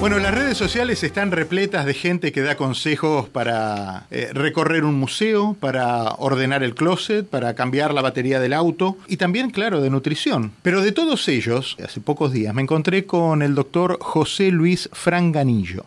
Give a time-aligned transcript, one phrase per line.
[0.00, 4.94] Bueno, las redes sociales están repletas de gente que da consejos para eh, recorrer un
[4.94, 9.90] museo, para ordenar el closet, para cambiar la batería del auto y también, claro, de
[9.90, 10.52] nutrición.
[10.62, 15.84] Pero de todos ellos, hace pocos días me encontré con el doctor José Luis Franganillo.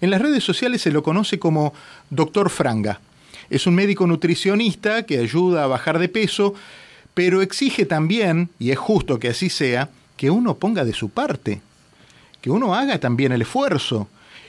[0.00, 1.74] En las redes sociales se lo conoce como
[2.08, 2.98] doctor Franga.
[3.50, 6.54] Es un médico nutricionista que ayuda a bajar de peso,
[7.12, 11.60] pero exige también, y es justo que así sea, que uno ponga de su parte
[12.40, 14.08] que uno haga también el esfuerzo.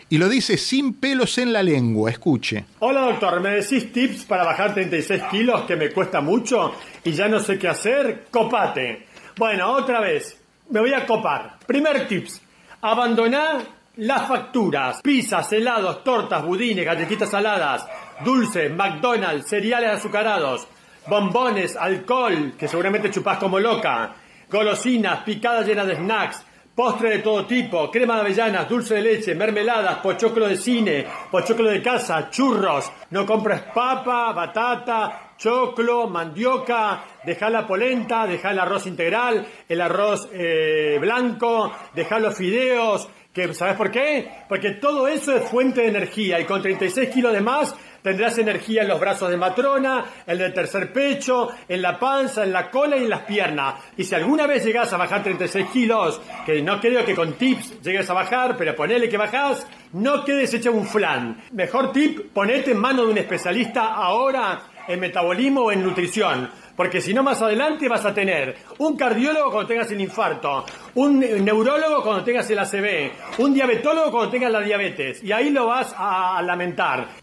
[0.09, 2.65] Y lo dice sin pelos en la lengua, escuche.
[2.79, 6.73] Hola doctor, ¿me decís tips para bajar 36 kilos que me cuesta mucho
[7.03, 8.25] y ya no sé qué hacer?
[8.29, 9.07] Copate.
[9.37, 10.37] Bueno, otra vez,
[10.69, 11.59] me voy a copar.
[11.65, 12.41] Primer tips,
[12.81, 13.61] abandonar
[13.97, 17.85] las facturas, pizzas, helados, tortas, budines, galletitas saladas,
[18.23, 20.67] dulces, McDonald's, cereales azucarados,
[21.07, 24.13] bombones, alcohol, que seguramente chupás como loca,
[24.49, 29.35] golosinas, picadas llenas de snacks, Postre de todo tipo, crema de avellanas, dulce de leche,
[29.35, 32.89] mermeladas, pochoclo de cine, pochoclo de casa, churros.
[33.09, 40.29] No compres papa, batata, choclo, mandioca, deja la polenta, deja el arroz integral, el arroz
[40.31, 43.09] eh, blanco, deja los fideos.
[43.33, 44.29] Que, ¿Sabes por qué?
[44.47, 48.81] Porque todo eso es fuente de energía y con 36 kilos de más Tendrás energía
[48.81, 52.97] en los brazos de matrona, en el tercer pecho, en la panza, en la cola
[52.97, 53.75] y en las piernas.
[53.97, 57.81] Y si alguna vez llegas a bajar 36 kilos, que no creo que con tips
[57.81, 61.43] llegues a bajar, pero ponele que bajás, no quedes hecho un flan.
[61.51, 66.49] Mejor tip, ponete en mano de un especialista ahora en metabolismo o en nutrición.
[66.75, 70.65] Porque si no, más adelante vas a tener un cardiólogo cuando tengas el infarto,
[70.95, 75.23] un neurólogo cuando tengas el ACV, un diabetólogo cuando tengas la diabetes.
[75.23, 77.20] Y ahí lo vas a lamentar.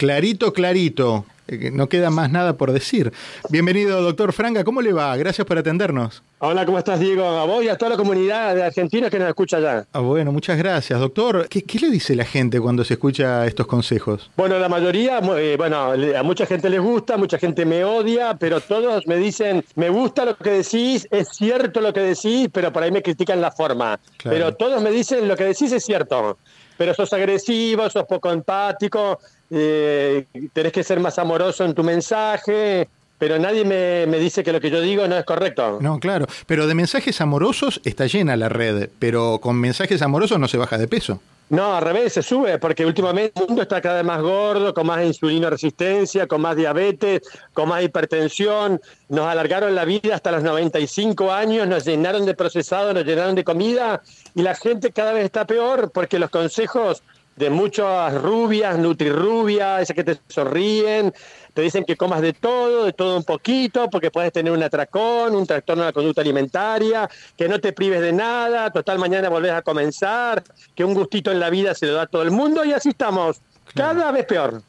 [0.00, 1.26] Clarito, clarito.
[1.46, 3.12] Eh, no queda más nada por decir.
[3.50, 4.64] Bienvenido, doctor Franga.
[4.64, 5.14] ¿Cómo le va?
[5.18, 6.22] Gracias por atendernos.
[6.38, 7.22] Hola, ¿cómo estás, Diego?
[7.22, 9.84] A vos y a toda la comunidad de argentinos que nos escucha allá.
[9.92, 10.98] Ah, bueno, muchas gracias.
[10.98, 14.30] Doctor, ¿qué, le dice la gente cuando se escucha estos consejos?
[14.38, 18.62] Bueno, la mayoría, eh, bueno, a mucha gente les gusta, mucha gente me odia, pero
[18.62, 22.84] todos me dicen, me gusta lo que decís, es cierto lo que decís, pero por
[22.84, 24.00] ahí me critican la forma.
[24.24, 26.38] Pero todos me dicen, lo que decís es cierto,
[26.78, 29.18] pero sos agresivo, sos poco empático,
[29.50, 32.88] eh, tenés que ser más amoroso en tu mensaje,
[33.18, 35.78] pero nadie me, me, dice que lo que yo digo no es correcto.
[35.80, 40.48] No, claro, pero de mensajes amorosos está llena la red, pero con mensajes amorosos no
[40.48, 41.20] se baja de peso.
[41.50, 44.86] No, al revés, se sube, porque últimamente el mundo está cada vez más gordo, con
[44.86, 47.22] más insulino resistencia, con más diabetes,
[47.52, 48.80] con más hipertensión.
[49.08, 53.42] Nos alargaron la vida hasta los 95 años, nos llenaron de procesado, nos llenaron de
[53.42, 54.00] comida,
[54.36, 57.02] y la gente cada vez está peor porque los consejos
[57.40, 61.12] de muchas rubias, nutrirrubias, esas que te sonríen,
[61.54, 65.34] te dicen que comas de todo, de todo un poquito, porque puedes tener un atracón,
[65.34, 67.08] un trastorno de la conducta alimentaria,
[67.38, 71.40] que no te prives de nada, total mañana volvés a comenzar, que un gustito en
[71.40, 73.40] la vida se lo da a todo el mundo y así estamos,
[73.74, 74.60] cada vez peor.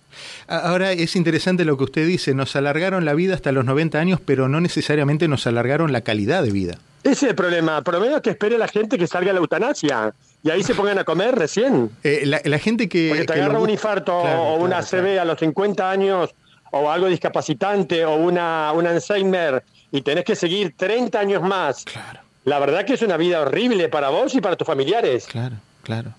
[0.48, 4.22] Ahora es interesante lo que usted dice, nos alargaron la vida hasta los 90 años,
[4.26, 6.78] pero no necesariamente nos alargaron la calidad de vida.
[7.04, 9.40] Ese es el problema, por lo menos que espere la gente que salga a la
[9.42, 11.91] eutanasia y ahí se pongan a comer recién.
[12.03, 13.09] Eh, la, gente que...
[13.09, 16.34] Porque te agarra un infarto o una ACV a los 50 años
[16.72, 21.85] o algo discapacitante o una, un Alzheimer y tenés que seguir 30 años más.
[21.85, 22.22] Claro.
[22.46, 25.28] La verdad que es una vida horrible para vos y para tus familiares.
[25.28, 25.57] Claro.
[25.84, 26.13] Claro.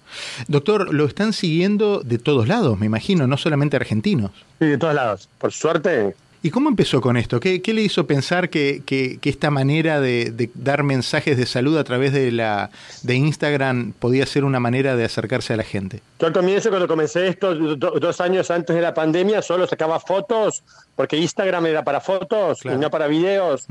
[0.49, 4.32] Doctor, lo están siguiendo de todos lados, me imagino, no solamente argentinos.
[4.59, 5.28] Sí, de todos lados.
[5.38, 7.39] Por suerte, ¿Y cómo empezó con esto?
[7.39, 8.83] ¿Qué, le hizo pensar que,
[9.23, 12.71] esta manera de, dar mensajes de salud a través de, la,
[13.03, 16.01] de Instagram podía ser una manera de acercarse a la gente?
[16.19, 20.65] Yo al comienzo, cuando comencé esto, dos años antes de la pandemia, solo sacaba fotos,
[20.97, 23.67] porque Instagram era para fotos y no para videos.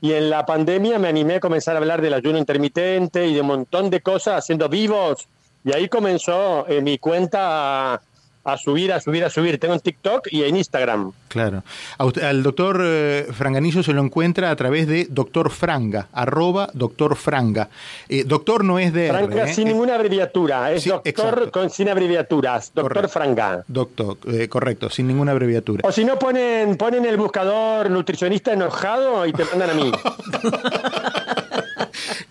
[0.00, 3.40] Y en la pandemia me animé a comenzar a hablar del ayuno intermitente y de
[3.40, 5.26] un montón de cosas haciendo vivos.
[5.64, 8.02] Y ahí comenzó eh, mi cuenta
[8.44, 9.58] a subir, a subir, a subir.
[9.58, 11.12] Tengo en TikTok y en Instagram.
[11.28, 11.64] Claro.
[11.98, 17.68] al doctor eh, Franganillo se lo encuentra a través de doctor Franga, arroba doctor Franga.
[18.08, 19.54] Eh, doctor no es de Franga ¿eh?
[19.54, 23.64] sin ninguna abreviatura, es doctor con, sin abreviaturas, doctor Franga.
[23.66, 25.82] Doctor, correcto, sin ninguna abreviatura.
[25.84, 29.92] O si no ponen, ponen el buscador nutricionista enojado y te mandan a mí.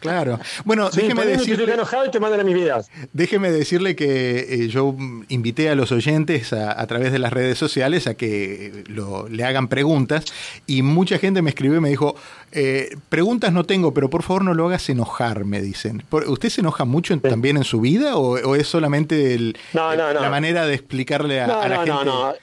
[0.04, 0.40] Claro.
[0.66, 1.74] Bueno, déjeme decirle.
[1.74, 2.92] enojado y te mandan a mis vidas.
[3.14, 4.96] Déjeme decirle que eh, yo
[5.30, 9.70] invité a los oyentes a, través de las redes sociales a que lo, le hagan
[9.70, 10.26] preguntas
[10.68, 12.16] y mucha gente me escribió y me dijo:
[12.52, 16.04] eh, Preguntas no tengo, pero por favor no lo hagas enojar, me dicen.
[16.12, 21.42] ¿Usted se enoja mucho también en su vida o, es solamente la manera de explicarle
[21.42, 21.90] a, la gente?
[21.90, 22.34] No, no,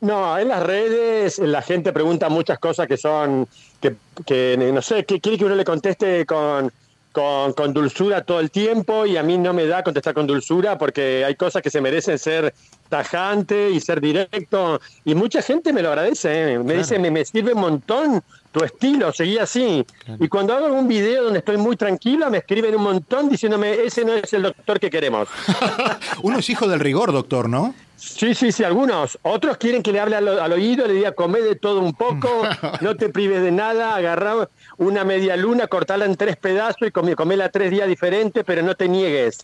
[0.00, 0.38] no.
[0.38, 3.48] en las redes la gente pregunta muchas cosas que son,
[3.80, 3.96] que,
[4.26, 6.70] que no sé, que quiere que uno le conteste con,
[7.18, 10.78] con, con, dulzura todo el tiempo y a mí no me da contestar con dulzura
[10.78, 12.54] porque hay cosas que se merecen ser
[12.88, 16.58] tajante y ser directo y mucha gente me lo agradece, ¿eh?
[16.60, 18.22] me dice, me, me, sirve un montón
[18.52, 19.84] tu estilo, seguí así.
[20.20, 24.04] Y cuando hago un video donde estoy muy tranquilo, me escriben un montón diciéndome, ese
[24.04, 25.28] no es el doctor que queremos.
[26.22, 27.74] Uno es hijo del rigor, doctor, ¿no?
[27.98, 29.18] Sí, sí, sí, algunos.
[29.22, 32.28] Otros quieren que le hable al, al oído, le diga, come de todo un poco,
[32.80, 37.16] no te prives de nada, agarra una media luna, cortala en tres pedazos y come,
[37.16, 39.38] comela tres días diferentes, pero no te niegues.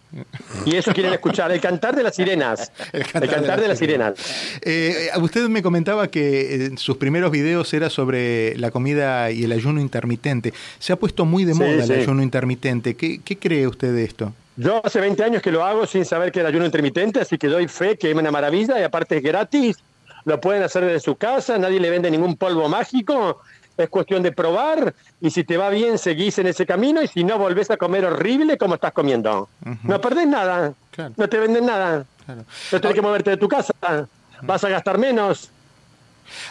[0.64, 1.50] Y eso quieren escuchar.
[1.50, 2.70] El cantar de las sirenas.
[2.92, 4.18] El cantar, el cantar de, de, las sirenas.
[4.18, 4.60] sirenas.
[4.62, 9.52] Eh, usted me comentaba que en sus primeros videos era sobre la comida y el
[9.52, 10.52] ayuno intermitente.
[10.78, 11.92] Se ha puesto muy de moda sí, el sí.
[11.92, 12.94] ayuno intermitente.
[12.94, 14.32] ¿Qué, ¿Qué cree usted de esto?
[14.56, 17.48] Yo hace 20 años que lo hago sin saber que era ayuno intermitente, así que
[17.48, 19.76] doy fe que es una maravilla y aparte es gratis.
[20.24, 23.40] Lo pueden hacer desde su casa, nadie le vende ningún polvo mágico.
[23.76, 27.24] Es cuestión de probar y si te va bien seguís en ese camino y si
[27.24, 29.48] no volvés a comer horrible como estás comiendo.
[29.64, 29.78] Uh -huh.
[29.82, 31.12] No perdés nada, claro.
[31.16, 32.06] no te venden nada.
[32.24, 32.44] Claro.
[32.70, 33.74] No tenés que moverte de tu casa,
[34.42, 35.50] vas a gastar menos.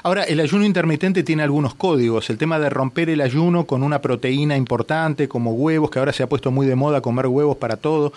[0.05, 2.29] Ahora, el ayuno intermitente tiene algunos códigos.
[2.29, 6.23] El tema de romper el ayuno con una proteína importante como huevos, que ahora se
[6.23, 8.11] ha puesto muy de moda comer huevos para todo.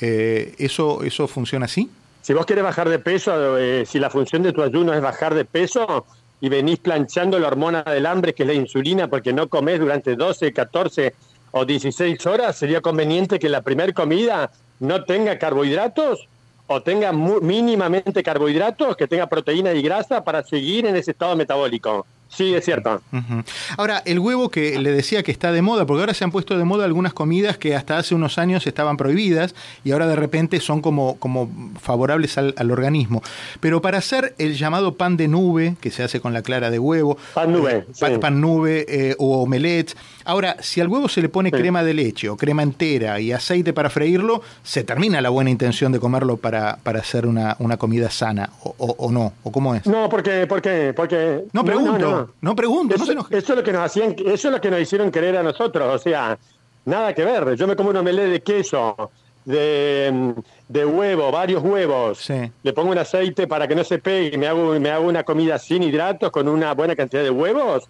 [0.00, 1.88] Eh, ¿eso, ¿Eso funciona así?
[2.22, 5.32] Si vos querés bajar de peso, eh, si la función de tu ayuno es bajar
[5.32, 6.06] de peso
[6.40, 10.16] y venís planchando la hormona del hambre, que es la insulina, porque no comés durante
[10.16, 11.14] 12, 14
[11.52, 14.50] o 16 horas, sería conveniente que la primera comida
[14.80, 16.26] no tenga carbohidratos
[16.68, 22.06] o tenga mínimamente carbohidratos, que tenga proteína y grasa para seguir en ese estado metabólico.
[22.28, 23.00] Sí, es cierto.
[23.12, 23.44] Uh -huh.
[23.76, 26.56] Ahora, el huevo que le decía que está de moda, porque ahora se han puesto
[26.58, 30.60] de moda algunas comidas que hasta hace unos años estaban prohibidas y ahora de repente
[30.60, 33.22] son como, como favorables al, al organismo.
[33.60, 36.78] Pero para hacer el llamado pan de nube, que se hace con la clara de
[36.78, 38.18] huevo, pan nube, eh, pan, sí.
[38.18, 39.96] pan, nube eh, o omelette.
[40.24, 41.56] Ahora, si al huevo se le pone sí.
[41.56, 45.92] crema de leche o crema entera y aceite para freírlo, se termina la buena intención
[45.92, 49.74] de comerlo para, para hacer una, una comida sana, o, o, o, no, o cómo
[49.74, 49.86] es.
[49.86, 51.44] No, porque, porque, porque.
[51.52, 51.98] No pregunto.
[51.98, 52.17] No, no, no.
[52.40, 54.70] No pregunto, eso, no se eso, es lo que nos hacían, eso es lo que
[54.70, 56.38] nos hicieron querer a nosotros, o sea,
[56.84, 57.54] nada que ver.
[57.56, 59.10] Yo me como un omelette de queso,
[59.44, 60.34] de,
[60.68, 62.50] de huevo, varios huevos, sí.
[62.62, 65.58] le pongo un aceite para que no se pegue, me hago, me hago una comida
[65.58, 67.88] sin hidratos con una buena cantidad de huevos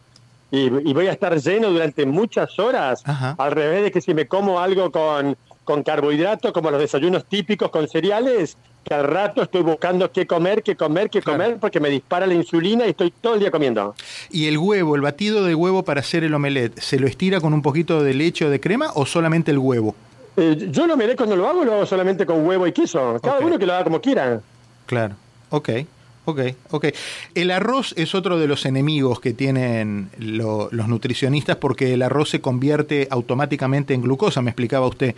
[0.50, 3.34] y, y voy a estar lleno durante muchas horas, Ajá.
[3.38, 5.36] al revés de que si me como algo con,
[5.68, 10.62] con carbohidratos, como los desayunos típicos con cereales, que al rato estoy buscando qué comer,
[10.62, 11.38] qué comer, qué claro.
[11.38, 13.94] comer, porque me dispara la insulina y estoy todo el día comiendo.
[14.30, 17.52] ¿Y el huevo, el batido de huevo para hacer el omelette, se lo estira con
[17.52, 19.94] un poquito de leche o de crema o solamente el huevo?
[20.38, 23.20] Eh, yo lo omelette cuando lo hago, lo hago solamente con huevo y queso.
[23.22, 23.46] Cada okay.
[23.46, 24.40] uno que lo haga como quiera.
[24.86, 25.16] Claro,
[25.50, 25.68] ok.
[26.28, 26.40] Ok,
[26.72, 26.86] ok.
[27.34, 32.28] El arroz es otro de los enemigos que tienen lo, los nutricionistas porque el arroz
[32.28, 35.14] se convierte automáticamente en glucosa, me explicaba usted.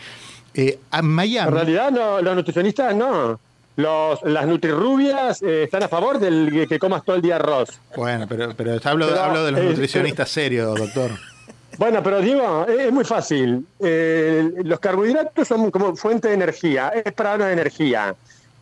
[0.55, 1.49] Eh, a Miami.
[1.49, 3.39] En realidad, no, los nutricionistas no.
[3.77, 7.81] Los, las nutrirrubias eh, están a favor del que comas todo el día arroz.
[7.97, 11.13] Bueno, pero, pero hablo, pero, hablo de los eh, nutricionistas serios, doctor.
[11.79, 13.65] Bueno, pero digo, es muy fácil.
[13.79, 18.15] Eh, los carbohidratos son como fuente de energía, es para darnos energía.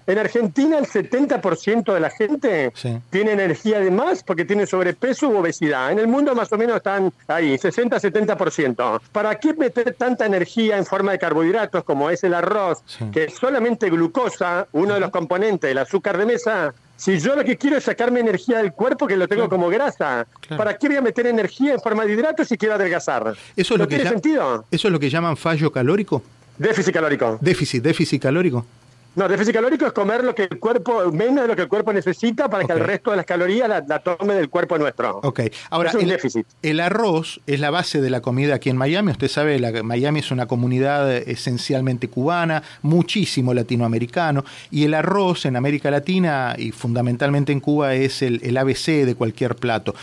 [0.08, 2.99] En Argentina el 70% de la gente sí.
[3.10, 5.93] tiene energía de más porque tiene sobrepeso u obesidad.
[5.93, 9.02] En el mundo más o menos están ahí, 60-70%.
[9.12, 13.05] ¿Para qué meter tanta energía en forma de carbohidratos como es el arroz, sí.
[13.12, 16.73] que es solamente glucosa, uno de los componentes, el azúcar de mesa?
[16.97, 19.50] Si yo lo que quiero es sacarme energía del cuerpo que lo tengo claro.
[19.50, 20.56] como grasa, claro.
[20.56, 23.37] ¿para qué voy a meter energía en forma de hidratos si quiero adelgazar?
[23.54, 24.64] ¿Eso es ¿No lo que tiene sentido?
[24.71, 26.23] ¿Eso es lo que llaman fallo calórico?
[26.56, 27.37] Déficit calórico.
[27.42, 28.64] Déficit, déficit calórico.
[29.18, 31.92] No, déficit calórico es comer lo que el cuerpo, menos de lo que el cuerpo
[31.92, 32.76] necesita para okay.
[32.76, 35.18] que el resto de las calorías la, la, tome del cuerpo nuestro.
[35.25, 36.46] Ok, ahora, es un el, déficit.
[36.62, 39.10] el arroz es la base de la comida aquí en Miami.
[39.10, 45.56] Usted sabe, la, Miami es una comunidad esencialmente cubana, muchísimo latinoamericano, y el arroz en
[45.56, 49.96] América Latina y fundamentalmente en Cuba es el, el ABC de cualquier plato.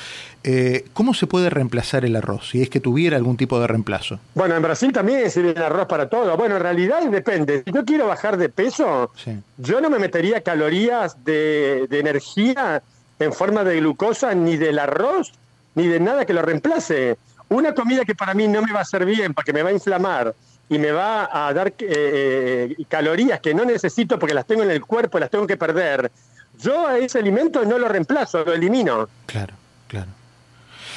[0.48, 4.20] Eh, ¿Cómo se puede reemplazar el arroz, si es que tuviera algún tipo de reemplazo?
[4.36, 6.38] Bueno, en Brasil también sirve el arroz para todo.
[6.38, 7.64] Bueno, en realidad depende.
[7.66, 9.40] Si yo quiero bajar de peso, sí.
[9.58, 12.84] yo no me metería calorías de, de, energía
[13.18, 15.34] en forma de glucosa ni del arroz,
[15.74, 17.18] ni de nada que lo reemplace.
[17.50, 19.74] Una comida que para mí no me va a hacer bien, porque me va a
[19.74, 20.36] inflamar
[20.70, 24.70] y me va a dar eh, eh, calorías que no necesito porque las tengo en
[24.70, 26.12] el cuerpo, las tengo que perder.
[26.60, 29.10] Yo a ese alimento no lo reemplazo, lo elimino.
[29.25, 29.56] Claro,
[29.88, 30.10] claro.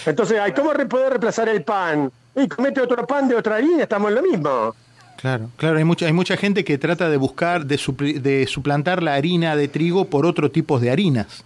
[0.08, 2.10] Entonces, ¿cómo poder reemplazar el pan?
[2.34, 4.74] Y comete otro pan de otra harina, estamos en lo mismo.
[5.16, 9.02] Claro, claro, hay mucha, hay mucha gente que trata de buscar, de, supl de suplantar
[9.02, 11.44] la harina de trigo por otro tipo de harinas.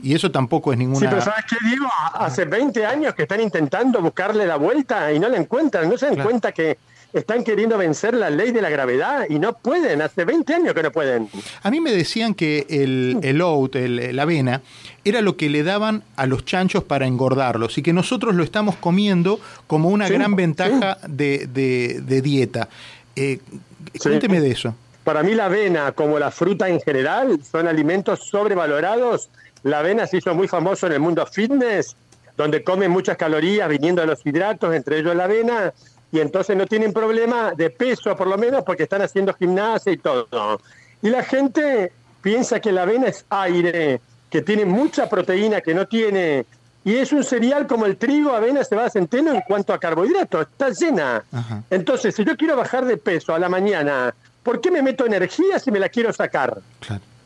[0.00, 1.00] Y eso tampoco es ninguna...
[1.00, 1.86] Sí, pero ¿sabes qué digo?
[2.12, 5.88] Hace 20 años que están intentando buscarle la vuelta y no la encuentran.
[5.88, 6.30] No se dan claro.
[6.30, 6.78] cuenta que,
[7.12, 10.82] están queriendo vencer la ley de la gravedad y no pueden, hace 20 años que
[10.82, 11.28] no pueden.
[11.62, 14.60] A mí me decían que el, el oat, la avena,
[15.08, 18.76] era lo que le daban a los chanchos para engordarlos y que nosotros lo estamos
[18.76, 22.68] comiendo como una gran ventaja de, dieta.
[23.16, 23.40] Eh,
[24.00, 24.74] cuénteme de eso.
[25.04, 29.30] Para mí la avena, como la fruta en general, son alimentos sobrevalorados.
[29.62, 31.96] La avena se hizo muy famoso en el mundo fitness,
[32.36, 35.72] donde comen muchas calorías viniendo de los hidratos, entre ellos la avena,
[36.12, 39.96] y entonces no tienen problema de peso, por lo menos, porque están haciendo gimnasia y
[39.96, 40.60] todo.
[41.02, 44.00] Y la gente piensa que la avena es aire,
[44.30, 46.46] que tiene mucha proteína que no tiene.
[46.84, 50.70] Y es un cereal como el trigo, avena, cebada, centeno en cuanto a carbohidratos, está
[50.70, 51.24] llena.
[51.70, 55.58] Entonces, si yo quiero bajar de peso a la mañana, ¿por qué me meto energía
[55.58, 56.58] si me la quiero sacar?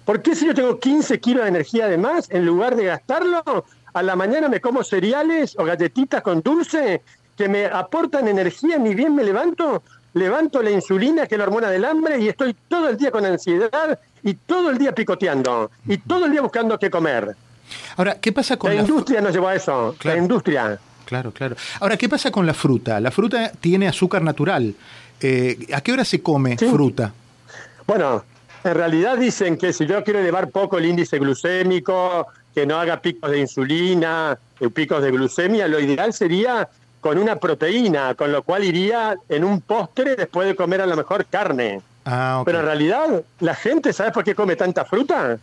[0.04, 3.64] ¿Por qué si yo tengo 15 kilos de energía de más, en lugar de gastarlo,
[3.94, 7.02] a la mañana me como cereales o galletitas con dulce
[7.36, 9.82] que me aportan energía, ni bien me levanto,
[10.14, 13.24] levanto la insulina, que es la hormona del hambre, y estoy todo el día con
[13.24, 17.34] ansiedad y todo el día picoteando y todo el día buscando qué comer.
[17.96, 19.20] Ahora, ¿qué pasa con la, la industria?
[19.20, 20.78] nos llevó a eso, la industria.
[21.04, 21.56] Claro, claro.
[21.80, 23.00] Ahora, ¿qué pasa con la fruta?
[23.00, 24.74] La fruta tiene azúcar natural.
[25.20, 27.12] Eh, ¿A qué hora se come fruta?
[27.86, 28.24] Bueno,
[28.64, 33.00] en realidad dicen que si yo quiero elevar poco el índice glucémico, que no haga
[33.00, 36.68] picos de insulina, eh, picos de glucemia, lo ideal sería
[37.00, 40.96] con una proteína, con lo cual iría en un postre después de comer a lo
[40.96, 41.80] mejor carne.
[42.04, 45.38] Ah, Pero en realidad, la gente, ¿sabes por qué come tanta fruta?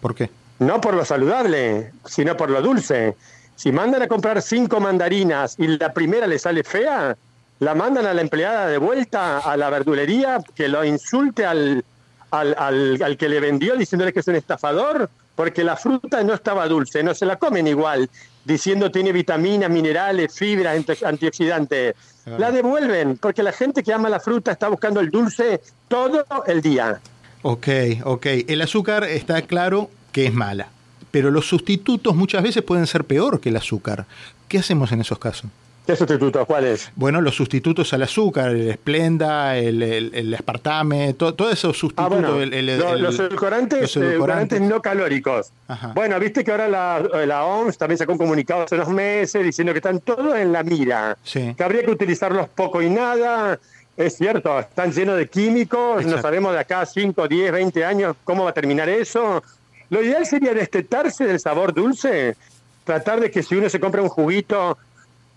[0.00, 0.30] ¿Por qué?
[0.58, 3.16] No por lo saludable, sino por lo dulce.
[3.56, 7.16] Si mandan a comprar cinco mandarinas y la primera le sale fea,
[7.60, 11.84] la mandan a la empleada de vuelta a la verdulería que lo insulte al,
[12.30, 12.54] al,
[13.02, 17.02] al, que le vendió diciéndole que es un estafador, porque la fruta no estaba dulce,
[17.02, 18.08] no se la comen igual,
[18.44, 21.94] diciendo tiene vitaminas, minerales, fibras, antioxidantes.
[22.26, 26.60] La devuelven, porque la gente que ama la fruta está buscando el dulce todo el
[26.60, 27.00] día.
[27.42, 27.68] Ok,
[28.04, 28.26] ok.
[28.46, 30.68] El azúcar está claro que es mala,
[31.10, 34.06] pero los sustitutos muchas veces pueden ser peor que el azúcar.
[34.48, 35.50] ¿Qué hacemos en esos casos?
[35.88, 36.46] ¿Qué sustitutos?
[36.46, 36.92] ¿Cuáles?
[36.96, 42.12] Bueno, los sustitutos al azúcar, el esplenda, el, el, espartame, todos esos sustitutos.
[42.12, 45.50] Ah, los, edulcorantes, no calóricos.
[45.94, 49.78] Bueno, viste que ahora la, OMS también sacó un comunicado hace unos meses diciendo que
[49.78, 51.16] están todos en la mira.
[51.32, 53.58] Que habría que utilizarlos poco y nada.
[53.96, 58.44] Es cierto, están llenos de químicos, no sabemos de acá 5, 10, 20 años cómo
[58.44, 59.42] va a terminar eso.
[59.88, 62.36] Lo ideal sería destetarse del sabor dulce,
[62.84, 64.76] tratar de que si uno se compra un juguito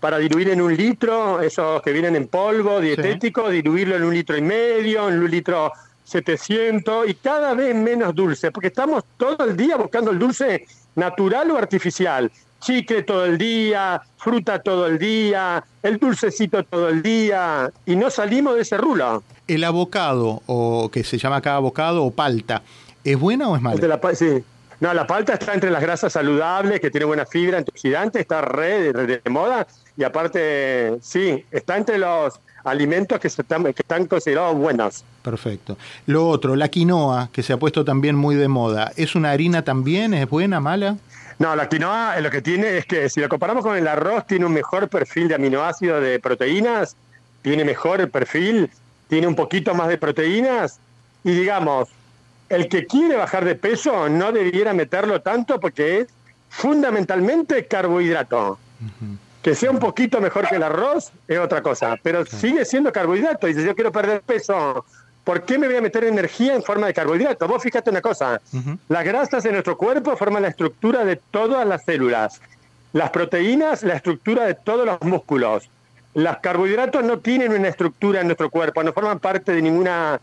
[0.02, 4.36] para diluir en un litro, esos que vienen en polvo dietético, diluirlo en un litro
[4.36, 5.70] y medio, en un litro
[6.02, 10.66] 700 y cada vez menos dulce, porque estamos todo el día buscando el dulce
[10.96, 12.32] natural o artificial.
[12.58, 18.10] Chicle todo el día, fruta todo el día, el dulcecito todo el día, y no
[18.10, 19.22] salimos de ese rulo.
[19.46, 22.62] El abocado, o que se llama acá abocado o palta,
[23.04, 24.00] ¿es buena o es mala?
[24.14, 24.42] sí.
[24.80, 28.92] No, la palta está entre las grasas saludables, que tiene buena fibra antioxidante, está re
[28.92, 29.64] de moda,
[29.96, 35.04] y aparte, sí, está entre los alimentos que, están, que están considerados buenos.
[35.22, 35.76] Perfecto.
[36.06, 39.62] Lo otro, la quinoa, que se ha puesto también muy de moda, ¿es una harina
[39.62, 40.14] también?
[40.14, 40.96] ¿Es buena, mala?
[41.38, 44.46] No, la quinoa lo que tiene es que si lo comparamos con el arroz, tiene
[44.46, 46.96] un mejor perfil de aminoácidos, de proteínas,
[47.42, 48.70] tiene mejor el perfil,
[49.08, 50.78] tiene un poquito más de proteínas
[51.24, 51.88] y digamos,
[52.48, 56.08] el que quiere bajar de peso no debiera meterlo tanto porque es
[56.48, 58.58] fundamentalmente carbohidrato.
[59.42, 63.48] Que sea un poquito mejor que el arroz es otra cosa, pero sigue siendo carbohidrato.
[63.48, 64.84] Y si yo quiero perder peso,
[65.24, 67.48] ¿por qué me voy a meter energía en forma de carbohidrato?
[67.48, 68.40] Vos fíjate una cosa,
[68.88, 72.40] las grasas en nuestro cuerpo forman la estructura de todas las células,
[72.92, 75.68] las proteínas la estructura de todos los músculos.
[76.14, 80.20] Los carbohidratos no tienen una estructura en nuestro cuerpo, no forman parte de ninguna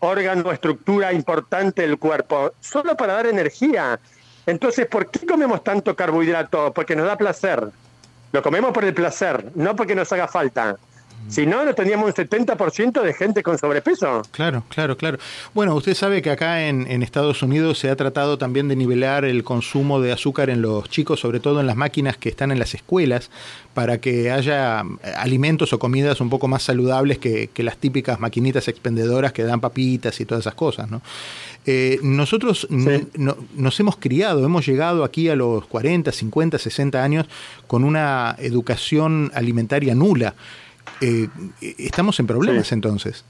[0.00, 3.98] órgano o estructura importante del cuerpo, solo para dar energía.
[4.46, 6.72] Entonces, ¿por qué comemos tanto carbohidrato?
[6.72, 7.70] Porque nos da placer.
[8.34, 10.76] Lo comemos por el placer, no porque nos haga falta.
[11.28, 14.22] Si no, no tendríamos un 70% de gente con sobrepeso.
[14.30, 15.18] Claro, claro, claro.
[15.54, 19.24] Bueno, usted sabe que acá en, en, Estados Unidos se ha tratado también de nivelar
[19.24, 22.58] el consumo de azúcar en los chicos, sobre todo en las máquinas que están en
[22.58, 23.30] las escuelas,
[23.72, 28.20] para que haya eh, alimentos o comidas un poco más saludables que, que las típicas
[28.20, 31.02] maquinitas expendedoras que dan papitas y todas esas cosas, ¿no?
[31.66, 37.26] Eh, nosotros nos hemos criado, hemos llegado aquí a los 40, 50, 60 años
[37.66, 40.34] con una educación alimentaria nula.
[41.00, 41.28] Eh,
[41.60, 43.24] ¿Estamos en problemas entonces?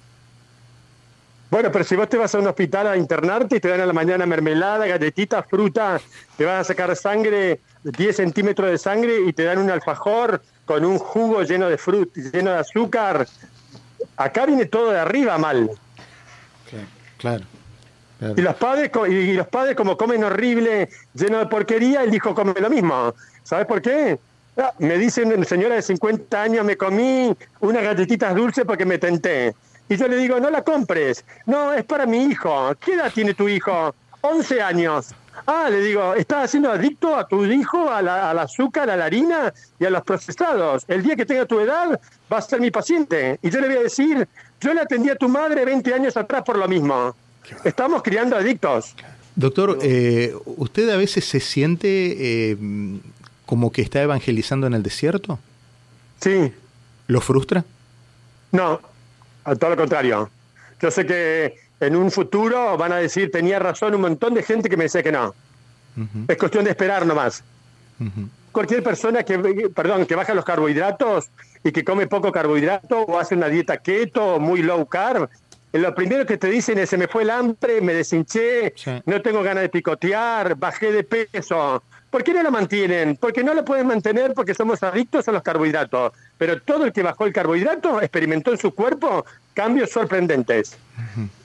[1.50, 3.86] Bueno, pero si vos te vas a un hospital a internarte y te dan a
[3.86, 6.00] la mañana mermelada, galletitas, fruta,
[6.36, 10.84] te van a sacar sangre 10 centímetros de sangre y te dan un alfajor con
[10.84, 13.28] un jugo lleno de fruta, lleno de azúcar.
[14.16, 15.70] Acá viene todo de arriba mal.
[17.18, 17.44] Claro.
[18.36, 22.54] Y los padres y los padres como comen horrible, lleno de porquería, el hijo come
[22.58, 23.14] lo mismo.
[23.42, 24.18] ¿Sabes por qué?
[24.56, 28.98] Ah, me dice una señora de 50 años, me comí unas galletitas dulces porque me
[28.98, 29.54] tenté.
[29.88, 31.24] Y yo le digo, no la compres.
[31.46, 32.72] No, es para mi hijo.
[32.80, 33.94] ¿Qué edad tiene tu hijo?
[34.20, 35.14] 11 años.
[35.46, 39.84] Ah, le digo, estás haciendo adicto a tu hijo, al azúcar, a la harina y
[39.84, 40.84] a los procesados.
[40.88, 42.00] El día que tenga tu edad,
[42.32, 43.38] va a ser mi paciente.
[43.42, 44.26] Y yo le voy a decir,
[44.60, 47.14] yo le atendí a tu madre 20 años atrás por lo mismo.
[47.64, 48.94] Estamos criando adictos.
[49.36, 52.56] Doctor, eh, ¿usted a veces se siente eh,
[53.46, 55.38] como que está evangelizando en el desierto?
[56.20, 56.52] Sí.
[57.06, 57.64] ¿Lo frustra?
[58.52, 58.80] No,
[59.44, 60.30] a todo lo contrario.
[60.80, 64.68] Yo sé que en un futuro van a decir, tenía razón un montón de gente
[64.68, 65.34] que me dice que no.
[66.28, 67.44] Es cuestión de esperar nomás.
[68.52, 69.38] Cualquier persona que,
[69.74, 71.30] perdón, que baja los carbohidratos
[71.62, 75.28] y que come poco carbohidrato o hace una dieta keto muy low carb,
[75.72, 78.74] lo primero que te dicen es se me fue el hambre, me deshinché,
[79.06, 81.82] no tengo ganas de picotear, bajé de peso.
[82.14, 83.16] ¿Por qué no lo mantienen?
[83.16, 86.12] Porque no lo pueden mantener porque somos adictos a los carbohidratos.
[86.38, 90.76] Pero todo el que bajó el carbohidrato experimentó en su cuerpo cambios sorprendentes.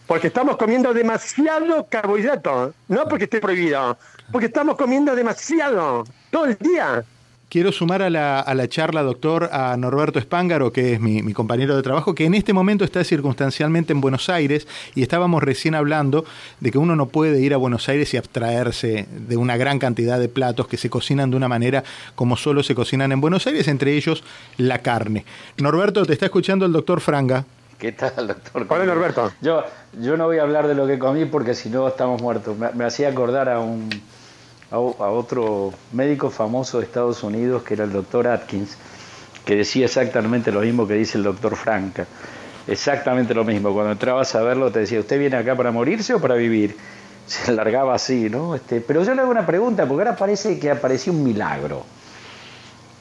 [0.06, 2.76] Porque estamos comiendo demasiado carbohidrato.
[2.88, 3.98] No porque esté prohibido,
[4.32, 7.04] porque estamos comiendo demasiado todo el día.
[7.50, 11.76] Quiero sumar a la, a la, charla, doctor, a Norberto Espángaro, que es mi, compañero
[11.76, 16.26] de trabajo, que en este momento está circunstancialmente en Buenos Aires y estábamos recién hablando
[16.60, 20.20] de que uno no puede ir a Buenos Aires y abstraerse de una gran cantidad
[20.20, 23.68] de platos que se cocinan de una manera como solo se cocinan en Buenos Aires,
[23.68, 24.24] entre ellos
[24.58, 25.26] la carne.
[25.58, 27.46] Norberto, te está escuchando el doctor Franga.
[27.80, 28.68] ¿Qué tal, doctor?
[28.70, 29.32] Hola, Norberto.
[29.42, 29.64] Yo,
[30.00, 32.56] yo no voy a hablar de lo que comí porque si no estamos muertos.
[32.76, 33.90] me hacía acordar a un
[34.72, 38.78] a, otro médico famoso de Estados Unidos, que era el doctor Atkins,
[39.46, 42.06] que decía exactamente lo mismo que dice el doctor Franca.
[42.68, 43.74] Exactamente lo mismo.
[43.74, 46.78] Cuando entrabas a verlo te decía, ¿usted viene acá para morirse o para vivir?
[47.26, 48.56] Se largaba así, ¿no?
[48.56, 51.84] Este, pero yo le hago una pregunta, porque ahora parece que apareció un milagro,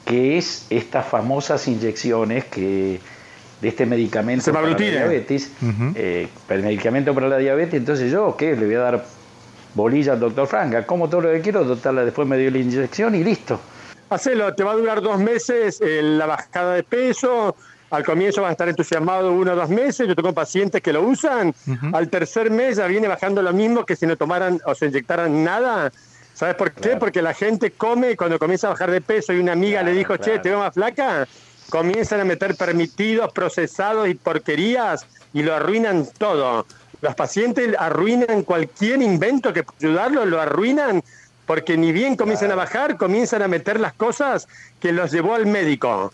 [0.05, 2.99] que es estas famosas inyecciones que
[3.61, 5.51] de este medicamento para la diabetes,
[5.95, 8.55] eh, el medicamento para la diabetes, entonces yo, ¿qué?
[8.55, 9.05] Le voy a dar
[9.73, 13.15] bolilla al doctor Franca, como todo lo que quiero, doctor, después me dio la inyección
[13.15, 13.59] y listo.
[14.09, 17.55] Hacelo, te va a durar dos meses eh, la bajada de peso,
[17.91, 21.01] al comienzo vas a estar entusiasmado uno o dos meses, yo tengo pacientes que lo
[21.03, 21.53] usan,
[21.93, 25.43] al tercer mes ya viene bajando lo mismo que si no tomaran o se inyectaran
[25.43, 25.91] nada.
[26.33, 26.95] ¿Sabes por qué?
[26.95, 30.15] Porque la gente come cuando comienza a bajar de peso y una amiga le dijo,
[30.17, 31.27] che, te veo más flaca,
[31.69, 36.65] comienzan a meter permitidos, procesados y porquerías y lo arruinan todo.
[37.01, 41.01] Los pacientes arruinan cualquier invento que pueda ayudarlos, lo arruinan
[41.45, 44.47] porque ni bien comienzan a bajar, comienzan a meter las cosas
[44.79, 46.13] que los llevó al médico.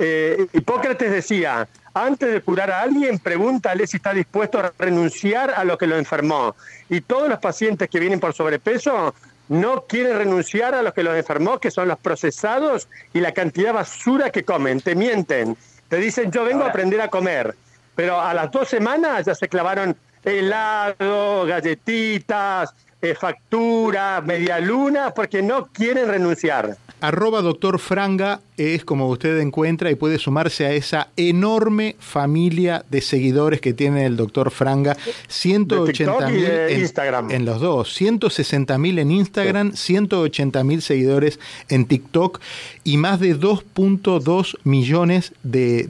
[0.00, 5.62] Eh, Hipócrates decía, antes de curar a alguien, pregúntale si está dispuesto a renunciar a
[5.62, 6.56] lo que lo enfermó.
[6.88, 9.14] Y todos los pacientes que vienen por sobrepeso
[9.48, 13.68] no quieren renunciar a lo que los enfermó, que son los procesados y la cantidad
[13.68, 14.80] de basura que comen.
[14.80, 15.56] Te mienten.
[15.88, 17.54] Te dicen, yo vengo a aprender a comer.
[17.94, 25.42] Pero a las dos semanas ya se clavaron helado, galletitas, eh, factura, media luna, porque
[25.42, 26.76] no quieren renunciar.
[27.00, 33.00] Arroba doctor Franga es como usted encuentra y puede sumarse a esa enorme familia de
[33.00, 34.96] seguidores que tiene el doctor Franga.
[35.28, 37.30] 180 mil en Instagram.
[37.30, 37.92] En los dos.
[37.94, 42.40] 160 mil en Instagram, 180 mil seguidores en TikTok
[42.84, 45.88] y más de 2.2 millones de,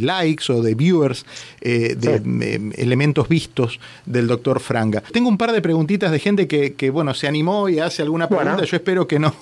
[0.00, 1.26] likes o de viewers,
[1.60, 5.02] eh, de em, elementos vistos del doctor Franga.
[5.12, 8.64] Tengo un par de preguntitas de gente que, bueno, se animó y hace alguna pregunta.
[8.64, 9.34] Yo espero que no,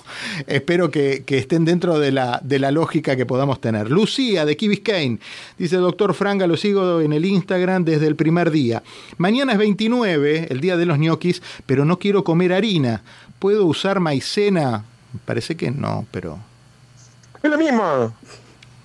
[0.47, 3.89] espero que, que estén dentro de la de la lógica que podamos tener.
[3.89, 5.19] Lucía de Key Kane
[5.57, 8.83] dice, doctor Franga, lo sigo en el Instagram desde el primer día.
[9.17, 13.03] Mañana es 29, el día de los ñoquis, pero no quiero comer harina.
[13.37, 14.83] ¿Puedo usar maicena?
[15.25, 16.39] Parece que no, pero...
[17.41, 18.13] Es lo mismo.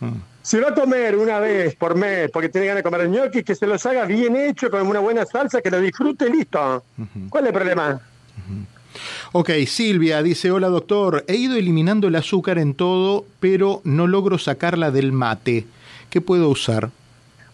[0.00, 0.12] Mm.
[0.42, 3.54] Si va a comer una vez por mes porque tiene ganas de comer ñoquis, que
[3.54, 6.84] se los haga bien hecho, con una buena salsa, que lo disfrute listo.
[7.30, 8.00] ¿Cuál es el problema?
[9.32, 14.38] Ok, Silvia dice, hola doctor, he ido eliminando el azúcar en todo, pero no logro
[14.38, 15.64] sacarla del mate.
[16.10, 16.90] ¿Qué puedo usar?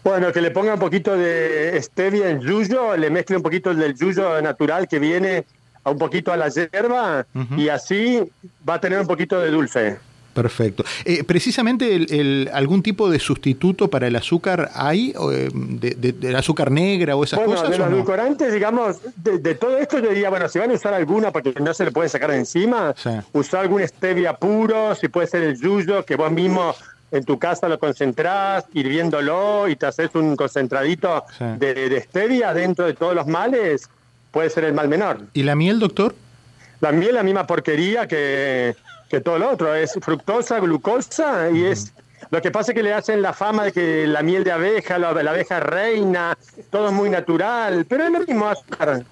[0.03, 3.95] Bueno, que le ponga un poquito de stevia en yuyo, le mezcle un poquito del
[3.95, 5.45] yuyo natural que viene
[5.83, 7.25] a un poquito a la hierba
[7.55, 8.19] y así
[8.67, 9.99] va a tener un poquito de dulce.
[10.33, 10.83] Perfecto.
[11.03, 16.71] Eh, precisamente el, algún tipo de sustituto para el azúcar hay, eh, de, del azúcar
[16.71, 17.69] negra o esas cosas.
[17.69, 21.31] De los edulcorantes, digamos, de, todo esto yo diría, bueno, si van a usar alguna
[21.31, 22.95] porque no se le puede sacar de encima,
[23.33, 26.73] usar algún stevia puro, si puede ser el yuyo, que vos mismo
[27.11, 31.25] en tu casa lo concentrás, hirviéndolo y te haces un concentradito
[31.59, 33.89] de, de stevia dentro de todos los males,
[34.31, 35.19] puede ser el mal menor.
[35.33, 36.15] ¿Y la miel, doctor?
[36.79, 38.75] La miel la misma porquería que
[39.11, 41.93] que todo lo otro, es fructosa, glucosa y es...
[42.29, 44.97] Lo que pasa es que le hacen la fama de que la miel de abeja,
[44.97, 46.37] la, abeja reina,
[46.69, 49.03] todo es muy natural, pero es lo mismo azúcar,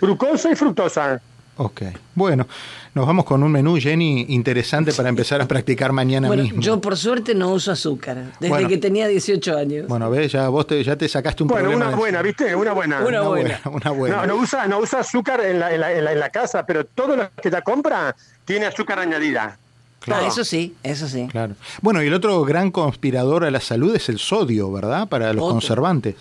[0.00, 1.20] glucosa y fructosa.
[1.56, 1.82] Ok,
[2.16, 2.48] bueno,
[2.94, 6.60] nos vamos con un menú, Jenny, interesante para empezar a practicar mañana bueno, mismo.
[6.60, 9.86] Yo por suerte no uso azúcar, desde que tenía 18 años.
[9.86, 11.88] Bueno, ves, ya vos te, ya te sacaste un bueno, problema.
[11.88, 12.56] Una buena, ¿viste?
[12.56, 13.04] Una buena.
[13.04, 13.60] Una, buena.
[13.66, 14.16] Una buena.
[14.16, 17.14] No, no, usa, no usa azúcar en la, en, la, en, la, casa, pero todo
[17.14, 19.56] lo que ya compra tiene azúcar añadida.
[20.00, 20.24] Claro.
[20.24, 21.28] Ah, eso sí, eso sí.
[21.30, 21.54] Claro.
[21.82, 25.06] Bueno, y el otro gran conspirador a la salud es el sodio, ¿verdad?
[25.08, 26.16] Para los conservantes.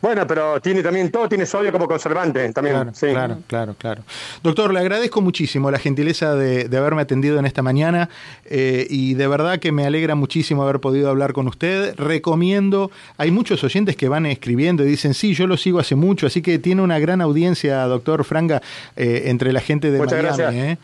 [0.00, 2.76] Bueno, pero tiene también todo tiene sodio como conservante también.
[2.76, 4.02] Claro, claro, claro, claro,
[4.44, 8.08] Doctor, le agradezco muchísimo la gentileza de, haberme atendido en esta mañana
[8.44, 11.96] eh, y de verdad que me alegra muchísimo haber podido hablar con usted.
[11.96, 16.28] Recomiendo, hay muchos oyentes que van escribiendo y dicen, sí, yo lo sigo hace mucho,
[16.28, 18.62] así que tiene una gran audiencia, doctor Franga,
[18.94, 20.60] eh, entre la gente de Muchas Miami.
[20.60, 20.78] ¿eh?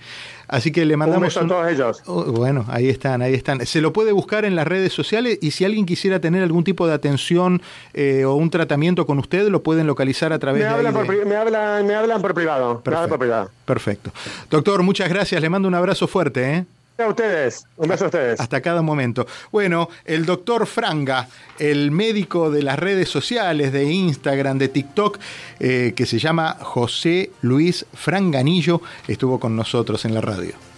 [0.48, 1.37] Así que le mandamos.
[1.37, 2.02] Un a todos ellos.
[2.07, 3.64] Oh, bueno, ahí están, ahí están.
[3.66, 6.87] Se lo puede buscar en las redes sociales y si alguien quisiera tener algún tipo
[6.87, 10.74] de atención eh, o un tratamiento con usted, lo pueden localizar a través me de.
[10.74, 12.80] Hablan por, me, hablan, me hablan por privado.
[12.80, 13.09] Perfecto.
[13.09, 13.50] por privado.
[13.64, 14.11] Perfecto.
[14.50, 15.40] Doctor, muchas gracias.
[15.40, 16.54] Le mando un abrazo fuerte.
[16.54, 16.64] ¿eh?
[16.96, 18.38] A ustedes, un beso a ustedes.
[18.38, 19.26] Hasta cada momento.
[19.50, 21.28] Bueno, el doctor Franga,
[21.59, 25.18] el médico de las redes sociales, de Instagram, de TikTok,
[25.59, 30.74] eh, que se llama José Luis Franganillo, estuvo con nosotros en la radio.